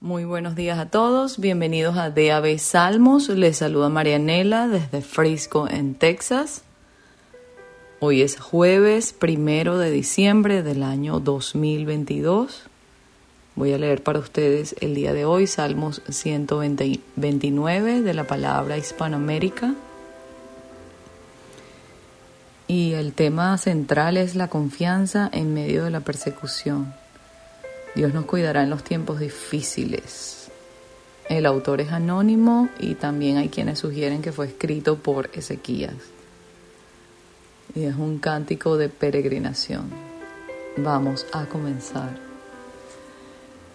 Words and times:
Muy 0.00 0.24
buenos 0.24 0.54
días 0.54 0.78
a 0.78 0.86
todos, 0.86 1.40
bienvenidos 1.40 1.96
a 1.96 2.10
DAB 2.10 2.60
Salmos. 2.60 3.28
Les 3.28 3.56
saluda 3.56 3.88
Marianela 3.88 4.68
desde 4.68 5.02
Frisco, 5.02 5.68
en 5.68 5.96
Texas. 5.96 6.62
Hoy 7.98 8.22
es 8.22 8.38
jueves 8.38 9.12
primero 9.12 9.76
de 9.76 9.90
diciembre 9.90 10.62
del 10.62 10.84
año 10.84 11.18
2022. 11.18 12.62
Voy 13.56 13.72
a 13.72 13.78
leer 13.78 14.04
para 14.04 14.20
ustedes 14.20 14.76
el 14.80 14.94
día 14.94 15.12
de 15.12 15.24
hoy 15.24 15.48
Salmos 15.48 16.00
129 16.08 18.02
de 18.02 18.14
la 18.14 18.22
palabra 18.22 18.78
Hispanoamérica. 18.78 19.74
Y 22.68 22.92
el 22.92 23.14
tema 23.14 23.58
central 23.58 24.16
es 24.16 24.36
la 24.36 24.46
confianza 24.46 25.28
en 25.32 25.52
medio 25.54 25.82
de 25.82 25.90
la 25.90 25.98
persecución. 25.98 26.94
Dios 27.98 28.14
nos 28.14 28.26
cuidará 28.26 28.62
en 28.62 28.70
los 28.70 28.84
tiempos 28.84 29.18
difíciles. 29.18 30.52
El 31.28 31.46
autor 31.46 31.80
es 31.80 31.90
anónimo 31.90 32.68
y 32.78 32.94
también 32.94 33.38
hay 33.38 33.48
quienes 33.48 33.80
sugieren 33.80 34.22
que 34.22 34.30
fue 34.30 34.46
escrito 34.46 34.98
por 34.98 35.28
Ezequías. 35.32 35.96
Y 37.74 37.86
es 37.86 37.96
un 37.96 38.20
cántico 38.20 38.76
de 38.76 38.88
peregrinación. 38.88 39.90
Vamos 40.76 41.26
a 41.32 41.46
comenzar. 41.46 42.16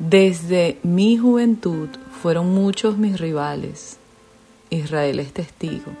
Desde 0.00 0.80
mi 0.82 1.16
juventud 1.16 1.88
fueron 2.20 2.52
muchos 2.52 2.98
mis 2.98 3.20
rivales. 3.20 3.98
Israel 4.68 5.20
es 5.20 5.32
testigo. 5.32 5.92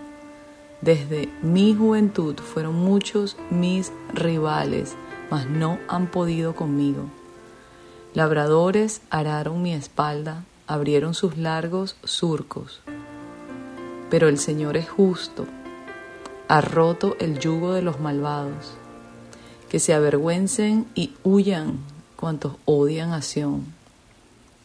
Desde 0.80 1.28
mi 1.40 1.72
juventud 1.72 2.34
fueron 2.34 2.74
muchos 2.74 3.36
mis 3.50 3.92
rivales, 4.12 4.96
mas 5.30 5.48
no 5.48 5.78
han 5.86 6.10
podido 6.10 6.56
conmigo. 6.56 7.08
Labradores 8.14 9.02
araron 9.10 9.60
mi 9.60 9.74
espalda, 9.74 10.44
abrieron 10.66 11.12
sus 11.12 11.36
largos 11.36 11.96
surcos. 12.04 12.80
Pero 14.08 14.28
el 14.28 14.38
Señor 14.38 14.78
es 14.78 14.88
justo, 14.88 15.46
ha 16.48 16.62
roto 16.62 17.16
el 17.20 17.38
yugo 17.38 17.74
de 17.74 17.82
los 17.82 18.00
malvados. 18.00 18.72
Que 19.68 19.78
se 19.78 19.92
avergüencen 19.92 20.86
y 20.94 21.14
huyan 21.22 21.80
cuantos 22.16 22.54
odian 22.64 23.12
a 23.12 23.20
Sión. 23.20 23.66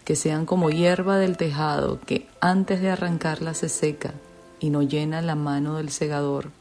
Que 0.06 0.16
sean 0.16 0.46
como 0.46 0.70
hierba 0.70 1.18
del 1.18 1.36
tejado 1.36 2.00
que 2.00 2.30
antes 2.40 2.82
de 2.82 2.92
arrancarla 2.92 3.54
se 3.54 3.68
seca 3.68 4.14
y 4.62 4.70
no 4.70 4.82
llena 4.82 5.22
la 5.22 5.36
mano 5.36 5.76
del 5.76 5.90
segador, 5.90 6.52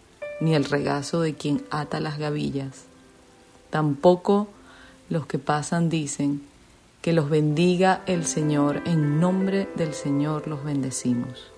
ni 0.41 0.57
el 0.57 0.64
regazo 0.64 1.20
de 1.20 1.35
quien 1.35 1.64
ata 1.70 2.01
las 2.01 2.19
gavillas. 2.19 2.87
Tampoco 3.70 4.48
los 5.09 5.27
que 5.27 5.39
pasan 5.39 5.89
dicen, 5.89 6.42
que 7.03 7.12
los 7.12 7.28
bendiga 7.28 8.03
el 8.06 8.25
Señor, 8.25 8.81
en 8.86 9.19
nombre 9.20 9.69
del 9.75 9.92
Señor 9.92 10.47
los 10.47 10.64
bendecimos. 10.64 11.50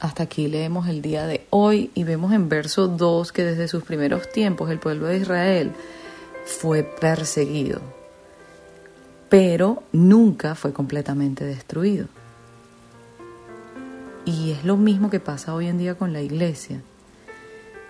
Hasta 0.00 0.24
aquí 0.24 0.48
leemos 0.48 0.88
el 0.88 1.00
día 1.00 1.26
de 1.26 1.46
hoy 1.50 1.90
y 1.94 2.04
vemos 2.04 2.32
en 2.32 2.48
verso 2.48 2.88
2 2.88 3.32
que 3.32 3.44
desde 3.44 3.68
sus 3.68 3.84
primeros 3.84 4.30
tiempos 4.30 4.70
el 4.70 4.80
pueblo 4.80 5.06
de 5.06 5.18
Israel 5.18 5.72
fue 6.44 6.82
perseguido, 6.82 7.80
pero 9.28 9.84
nunca 9.92 10.56
fue 10.56 10.72
completamente 10.72 11.44
destruido. 11.44 12.06
Y 14.24 14.50
es 14.50 14.64
lo 14.64 14.76
mismo 14.76 15.08
que 15.08 15.20
pasa 15.20 15.54
hoy 15.54 15.68
en 15.68 15.78
día 15.78 15.94
con 15.94 16.12
la 16.12 16.20
iglesia. 16.20 16.82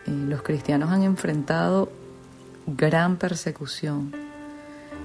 Eh, 0.06 0.10
los 0.10 0.42
cristianos 0.42 0.90
han 0.90 1.02
enfrentado 1.02 1.90
gran 2.76 3.16
persecución. 3.16 4.12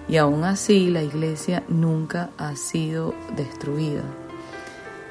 Y 0.07 0.17
aún 0.17 0.43
así 0.43 0.89
la 0.89 1.01
iglesia 1.01 1.63
nunca 1.69 2.29
ha 2.37 2.55
sido 2.55 3.13
destruida. 3.35 4.03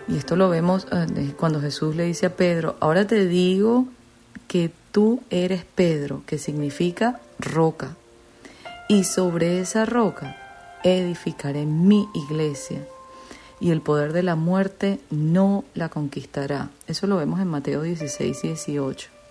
Y 0.09 0.17
esto 0.17 0.37
lo 0.37 0.49
vemos 0.49 0.87
eh, 0.93 1.33
cuando 1.39 1.61
Jesús 1.61 1.97
le 1.97 2.05
dice 2.05 2.27
a 2.27 2.37
Pedro, 2.37 2.77
ahora 2.81 3.07
te 3.07 3.27
digo 3.27 3.87
que 4.49 4.71
tú 4.91 5.23
eres 5.31 5.65
Pedro, 5.65 6.23
que 6.27 6.39
significa 6.39 7.21
roca. 7.39 7.97
Y 8.89 9.05
sobre 9.05 9.61
esa 9.61 9.87
roca 9.87 10.37
edificaré 10.83 11.65
mi 11.65 12.09
iglesia. 12.15 12.87
Y 13.61 13.71
el 13.71 13.81
poder 13.81 14.13
de 14.13 14.25
la 14.25 14.35
muerte 14.35 14.99
no 15.11 15.65
la 15.75 15.89
conquistará. 15.89 16.69
Eso 16.89 17.07
lo 17.07 17.17
vemos 17.17 17.41
en 17.41 17.47
Mateo 17.47 17.83
16 17.83 18.45
y 18.45 18.49
18. 18.49 19.22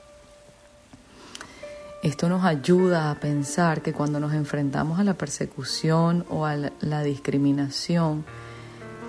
Esto 2.02 2.30
nos 2.30 2.44
ayuda 2.44 3.12
a 3.12 3.16
pensar 3.20 3.84
que 3.84 3.94
cuando 3.94 4.20
nos 4.20 4.34
enfrentamos 4.34 5.00
a 5.00 5.04
la 5.04 5.14
persecución 5.14 6.26
o 6.30 6.48
a 6.48 6.56
la 6.56 7.04
discriminación, 7.04 8.26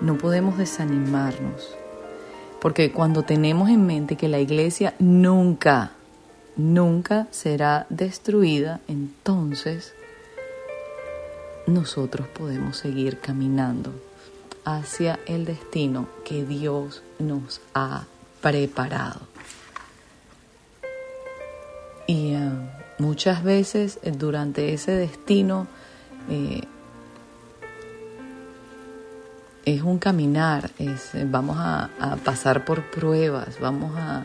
no 0.01 0.19
podemos 0.19 0.59
desanimarnos. 0.59 1.75
Porque 2.61 2.91
cuando 2.91 3.23
tenemos 3.23 3.69
en 3.69 3.87
mente 3.87 4.15
que 4.15 4.27
la 4.27 4.39
iglesia 4.39 4.93
nunca, 4.99 5.93
nunca 6.55 7.27
será 7.31 7.87
destruida, 7.89 8.79
entonces 8.87 9.95
nosotros 11.65 12.27
podemos 12.27 12.77
seguir 12.77 13.19
caminando 13.19 13.91
hacia 14.65 15.19
el 15.25 15.45
destino 15.45 16.09
que 16.23 16.45
Dios 16.45 17.01
nos 17.17 17.59
ha 17.73 18.05
preparado. 18.39 19.21
Y 22.05 22.35
uh, 22.35 22.82
Muchas 23.03 23.43
veces 23.43 23.99
eh, 24.03 24.11
durante 24.11 24.73
ese 24.73 24.91
destino 24.93 25.67
eh, 26.29 26.61
es 29.65 29.81
un 29.81 29.99
caminar, 29.99 30.71
es, 30.79 31.13
eh, 31.13 31.27
vamos 31.29 31.57
a, 31.59 31.89
pasar 32.23 32.63
por 32.63 32.89
pruebas, 32.91 33.59
vamos 33.59 33.91
a, 33.97 34.23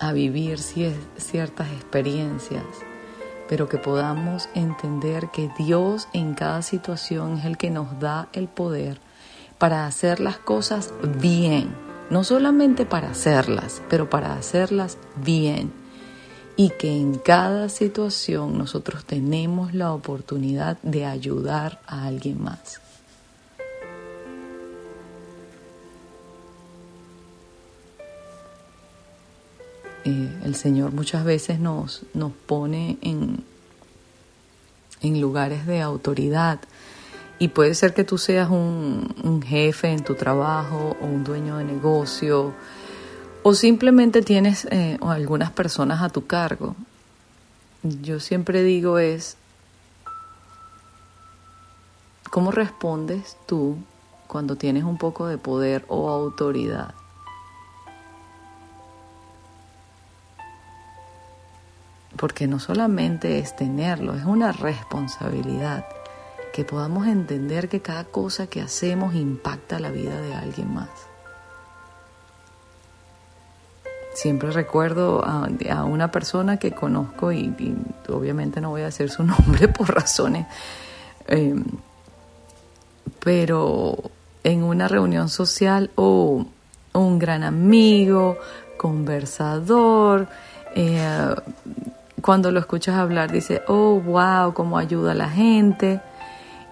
a, 0.00 0.12
vivir 0.14 0.58
ciertas 0.58 1.70
experiencias, 1.70 2.64
pero 3.46 3.68
que 3.68 3.76
podamos 3.76 4.48
entender 4.54 5.28
que 5.30 5.50
Dios 5.58 6.08
en 6.14 6.32
cada 6.32 6.62
situación 6.62 7.36
es 7.36 7.44
el 7.44 7.58
que 7.58 7.68
nos 7.68 8.00
da 8.00 8.30
el 8.32 8.48
poder 8.48 9.00
para 9.58 9.84
hacer 9.84 10.18
las 10.18 10.38
cosas 10.38 10.94
bien, 11.20 11.74
no 12.08 12.24
solamente 12.24 12.86
para 12.86 13.10
hacerlas, 13.10 13.82
pero 13.90 14.08
para 14.08 14.32
hacerlas 14.32 14.96
bien 15.16 15.87
y 16.58 16.70
que 16.70 16.90
en 16.90 17.18
cada 17.18 17.68
situación 17.68 18.58
nosotros 18.58 19.04
tenemos 19.04 19.74
la 19.74 19.92
oportunidad 19.92 20.76
de 20.82 21.06
ayudar 21.06 21.80
a 21.86 22.04
alguien 22.06 22.42
más. 22.42 22.80
Eh, 30.04 30.38
el 30.44 30.56
Señor 30.56 30.90
muchas 30.90 31.24
veces 31.24 31.60
nos, 31.60 32.02
nos 32.12 32.32
pone 32.32 32.98
en, 33.02 33.44
en 35.00 35.20
lugares 35.20 35.64
de 35.64 35.80
autoridad 35.80 36.58
y 37.38 37.48
puede 37.48 37.76
ser 37.76 37.94
que 37.94 38.02
tú 38.02 38.18
seas 38.18 38.50
un, 38.50 39.14
un 39.22 39.42
jefe 39.42 39.92
en 39.92 40.02
tu 40.02 40.16
trabajo 40.16 40.96
o 41.00 41.06
un 41.06 41.22
dueño 41.22 41.58
de 41.58 41.64
negocio 41.64 42.52
o 43.42 43.54
simplemente 43.54 44.22
tienes 44.22 44.66
eh, 44.70 44.98
algunas 45.02 45.50
personas 45.50 46.02
a 46.02 46.08
tu 46.08 46.26
cargo. 46.26 46.74
Yo 47.82 48.20
siempre 48.20 48.62
digo 48.62 48.98
es, 48.98 49.36
¿cómo 52.30 52.50
respondes 52.50 53.36
tú 53.46 53.76
cuando 54.26 54.56
tienes 54.56 54.84
un 54.84 54.98
poco 54.98 55.26
de 55.26 55.38
poder 55.38 55.84
o 55.88 56.10
autoridad? 56.10 56.94
Porque 62.16 62.48
no 62.48 62.58
solamente 62.58 63.38
es 63.38 63.54
tenerlo, 63.54 64.14
es 64.14 64.24
una 64.24 64.50
responsabilidad. 64.50 65.86
Que 66.52 66.64
podamos 66.64 67.06
entender 67.06 67.68
que 67.68 67.80
cada 67.80 68.02
cosa 68.02 68.48
que 68.48 68.60
hacemos 68.60 69.14
impacta 69.14 69.78
la 69.78 69.90
vida 69.90 70.20
de 70.20 70.34
alguien 70.34 70.74
más. 70.74 70.88
Siempre 74.18 74.50
recuerdo 74.50 75.24
a, 75.24 75.84
una 75.84 76.10
persona 76.10 76.56
que 76.56 76.72
conozco 76.72 77.30
y, 77.30 77.54
obviamente 78.08 78.60
no 78.60 78.70
voy 78.70 78.80
a 78.82 78.86
decir 78.86 79.10
su 79.10 79.22
nombre 79.32 79.68
por 79.68 79.94
razones, 79.94 80.44
em, 81.28 81.64
pero 83.20 83.96
en 84.42 84.64
una 84.64 84.88
reunión 84.88 85.28
social 85.28 85.92
o 85.94 86.44
un 86.94 87.18
gran 87.20 87.44
amigo, 87.44 88.38
conversador, 88.76 90.26
eh, 90.74 91.32
cuando 92.20 92.50
lo 92.50 92.58
escuchas 92.58 92.96
hablar 92.96 93.30
dice, 93.30 93.62
oh, 93.68 94.00
wow, 94.00 94.52
cómo 94.52 94.78
ayuda 94.78 95.12
a 95.12 95.14
la 95.14 95.30
gente. 95.30 96.00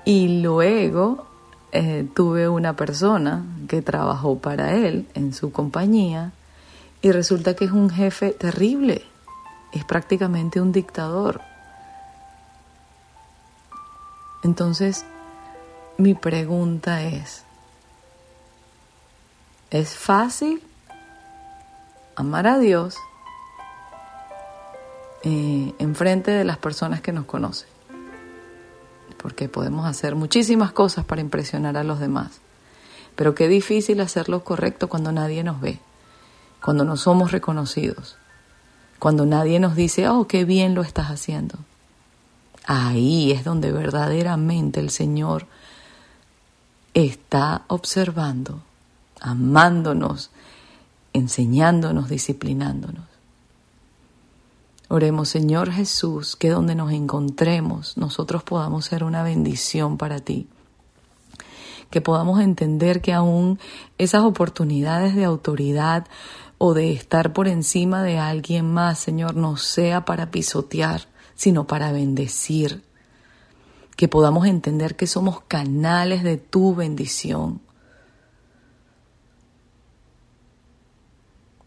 Y 0.05 0.41
luego 0.43 1.29
eh, 1.71 2.09
tuve 2.13 2.49
una 2.49 2.75
persona 2.75 3.45
que 3.69 3.83
trabajó 3.83 4.37
para 4.37 4.75
él 4.75 5.07
en 5.15 5.33
su 5.33 5.53
compañía 5.53 6.33
y 7.06 7.12
resulta 7.12 7.55
que 7.55 7.67
es 7.67 7.70
un 7.70 7.88
jefe 7.88 8.32
terrible, 8.32 9.05
es 9.70 9.85
prácticamente 9.85 10.61
un 10.61 10.73
dictador. 10.73 11.41
Entonces, 14.43 15.05
mi 15.99 16.14
pregunta 16.14 17.05
es, 17.05 17.44
¿es 19.70 19.94
fácil 19.94 20.61
amar 22.17 22.49
a 22.49 22.58
Dios 22.58 22.97
eh, 25.23 25.75
enfrente 25.79 26.32
de 26.32 26.43
las 26.43 26.59
personas 26.59 27.02
que 27.02 27.12
nos 27.12 27.26
conocen? 27.26 27.69
Porque 29.17 29.49
podemos 29.49 29.87
hacer 29.87 30.17
muchísimas 30.17 30.73
cosas 30.73 31.05
para 31.05 31.20
impresionar 31.20 31.76
a 31.76 31.85
los 31.85 32.00
demás. 32.00 32.41
Pero 33.14 33.37
qué 33.37 33.47
difícil 33.47 34.00
hacer 34.00 34.29
lo 34.29 34.43
correcto 34.43 34.88
cuando 34.88 35.12
nadie 35.12 35.44
nos 35.44 35.61
ve, 35.61 35.79
cuando 36.67 36.85
no 36.85 36.97
somos 36.97 37.31
reconocidos, 37.31 38.17
cuando 38.99 39.25
nadie 39.25 39.61
nos 39.61 39.77
dice, 39.77 40.09
oh, 40.09 40.27
qué 40.27 40.45
bien 40.45 40.75
lo 40.75 40.83
estás 40.83 41.13
haciendo. 41.13 41.61
Ahí 42.67 43.31
es 43.31 43.45
donde 43.45 43.71
verdaderamente 43.71 44.81
el 44.81 44.91
Señor 44.91 45.47
está 46.93 47.63
observando, 47.69 48.63
amándonos, 49.21 50.33
enseñándonos, 51.13 52.09
disciplinándonos. 52.09 53.05
Oremos, 54.89 55.29
Señor 55.29 55.71
Jesús, 55.71 56.35
que 56.35 56.51
donde 56.51 56.75
nos 56.75 56.91
encontremos 56.91 57.97
nosotros 57.97 58.43
podamos 58.43 58.87
ser 58.87 59.05
una 59.05 59.23
bendición 59.23 59.99
para 59.99 60.19
ti 60.19 60.49
que 61.91 62.00
podamos 62.00 62.41
entender 62.41 63.00
que 63.00 63.12
aún 63.12 63.59
esas 63.99 64.23
oportunidades 64.23 65.15
de 65.15 65.25
autoridad 65.25 66.06
o 66.59 66.75
de 66.75 66.93
estar 66.93 67.33
por 67.33 67.49
encima 67.49 68.03
de 68.03 68.19
alguien 68.19 68.73
más, 68.73 68.99
Señor, 68.99 69.37
no 69.37 69.56
sea 69.56 70.05
para 70.05 70.31
pisotear, 70.31 71.03
sino 71.35 71.67
para 71.67 71.93
bendecir. 71.93 72.83
Que 73.97 74.09
podamos 74.09 74.47
entender 74.47 74.97
que 74.97 75.06
somos 75.06 75.41
canales 75.43 76.23
de 76.23 76.37
tu 76.37 76.75
bendición. 76.75 77.61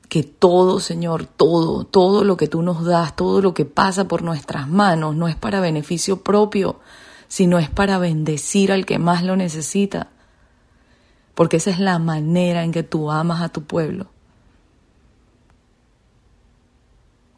Que 0.10 0.24
todo, 0.24 0.80
Señor, 0.80 1.26
todo, 1.26 1.84
todo 1.84 2.24
lo 2.24 2.36
que 2.36 2.48
tú 2.48 2.64
nos 2.64 2.84
das, 2.84 3.16
todo 3.16 3.42
lo 3.42 3.54
que 3.54 3.66
pasa 3.66 4.08
por 4.08 4.24
nuestras 4.24 4.68
manos, 4.68 5.16
no 5.16 5.28
es 5.28 5.36
para 5.36 5.60
beneficio 5.60 6.24
propio, 6.24 6.80
sino 7.30 7.60
es 7.60 7.70
para 7.70 8.00
bendecir 8.00 8.74
al 8.74 8.86
que 8.86 9.00
más 9.00 9.24
lo 9.24 9.38
necesita, 9.38 10.10
porque 11.36 11.58
esa 11.58 11.70
es 11.70 11.80
la 11.80 12.00
manera 12.00 12.64
en 12.66 12.74
que 12.74 12.84
tú 12.84 13.12
amas 13.12 13.42
a 13.42 13.50
tu 13.50 13.64
pueblo. 13.64 14.08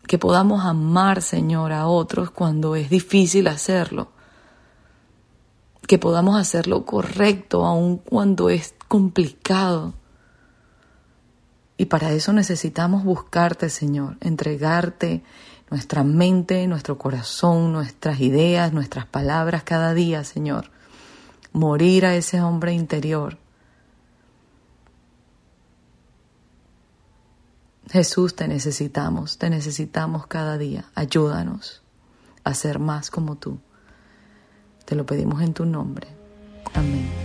Que 0.07 0.17
podamos 0.17 0.65
amar, 0.65 1.21
Señor, 1.21 1.71
a 1.71 1.87
otros 1.87 2.31
cuando 2.31 2.75
es 2.75 2.89
difícil 2.89 3.47
hacerlo. 3.47 4.11
Que 5.87 5.99
podamos 5.99 6.39
hacerlo 6.39 6.85
correcto 6.85 7.65
aun 7.65 7.97
cuando 7.97 8.49
es 8.49 8.73
complicado. 8.87 9.93
Y 11.77 11.85
para 11.85 12.11
eso 12.11 12.33
necesitamos 12.33 13.03
buscarte, 13.03 13.69
Señor, 13.69 14.17
entregarte 14.19 15.23
nuestra 15.71 16.03
mente, 16.03 16.67
nuestro 16.67 16.97
corazón, 16.97 17.71
nuestras 17.71 18.19
ideas, 18.19 18.73
nuestras 18.73 19.05
palabras 19.05 19.63
cada 19.63 19.93
día, 19.93 20.23
Señor. 20.25 20.69
Morir 21.53 22.05
a 22.05 22.15
ese 22.15 22.41
hombre 22.41 22.73
interior. 22.73 23.37
Jesús, 27.89 28.35
te 28.35 28.47
necesitamos, 28.47 29.37
te 29.37 29.49
necesitamos 29.49 30.27
cada 30.27 30.57
día. 30.57 30.85
Ayúdanos 30.93 31.81
a 32.43 32.53
ser 32.53 32.79
más 32.79 33.09
como 33.09 33.37
tú. 33.37 33.59
Te 34.85 34.95
lo 34.95 35.05
pedimos 35.05 35.41
en 35.41 35.53
tu 35.53 35.65
nombre. 35.65 36.07
Amén. 36.73 37.20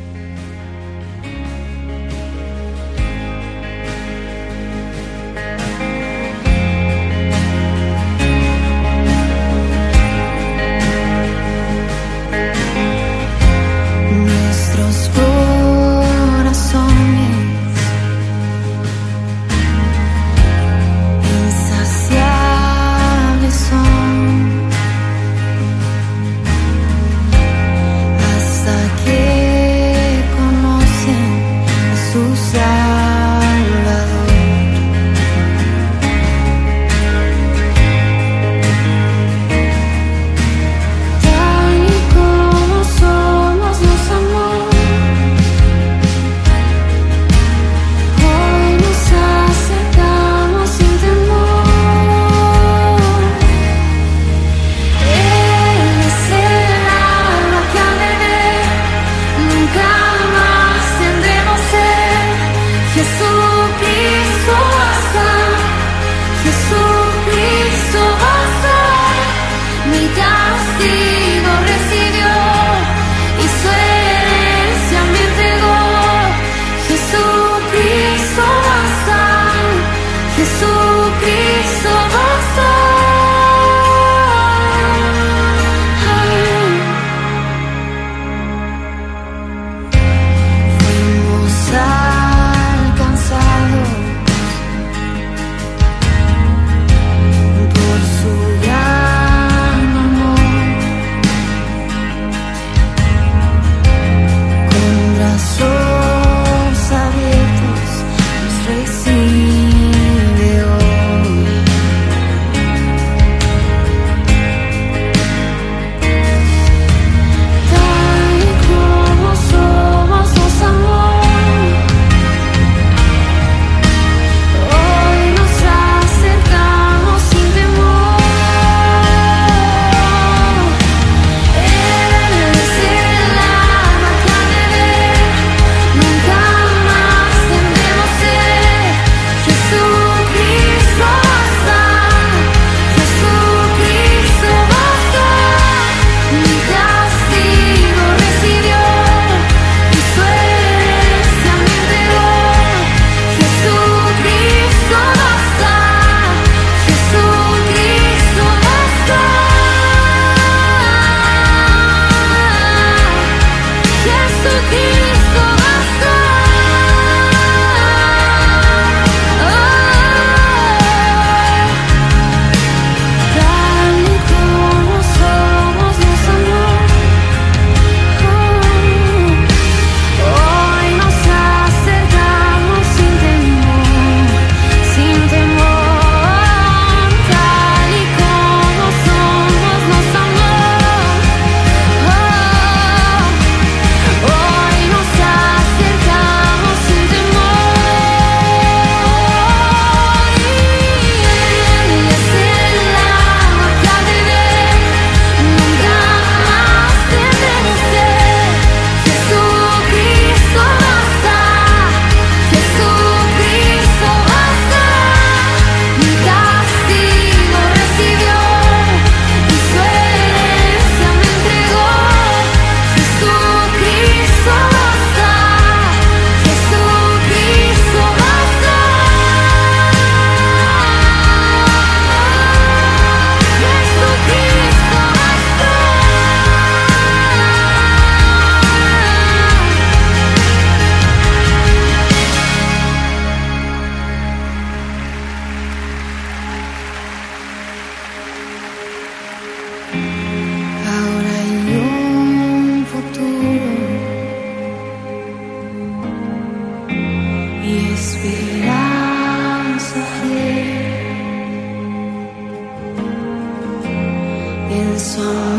some 265.16 265.55